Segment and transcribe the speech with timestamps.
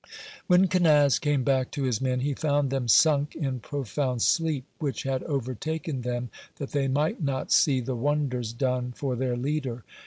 [0.05, 0.09] (18)
[0.47, 5.03] When Kenaz came back to his men, he found them sunk in profound sleep, which
[5.03, 9.83] had overtaken them that they might not see the wonders done for their leader.